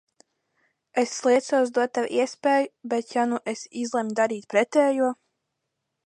Es 1.01 1.11
sliecos 1.17 1.73
dot 1.75 1.91
tev 1.97 2.07
iespēju, 2.21 2.71
bet 2.93 3.13
ja 3.17 3.25
nu 3.33 3.39
es 3.53 3.61
izlemju 3.83 4.17
darīt 4.21 4.49
pretējo? 4.55 5.11